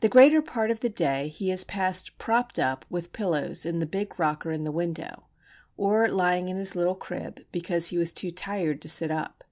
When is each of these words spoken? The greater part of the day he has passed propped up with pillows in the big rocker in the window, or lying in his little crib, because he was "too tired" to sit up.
The 0.00 0.08
greater 0.08 0.40
part 0.40 0.70
of 0.70 0.80
the 0.80 0.88
day 0.88 1.28
he 1.28 1.50
has 1.50 1.64
passed 1.64 2.16
propped 2.16 2.58
up 2.58 2.86
with 2.88 3.12
pillows 3.12 3.66
in 3.66 3.78
the 3.78 3.84
big 3.84 4.18
rocker 4.18 4.50
in 4.50 4.64
the 4.64 4.72
window, 4.72 5.26
or 5.76 6.08
lying 6.08 6.48
in 6.48 6.56
his 6.56 6.74
little 6.74 6.94
crib, 6.94 7.40
because 7.52 7.88
he 7.88 7.98
was 7.98 8.14
"too 8.14 8.30
tired" 8.30 8.80
to 8.80 8.88
sit 8.88 9.10
up. 9.10 9.44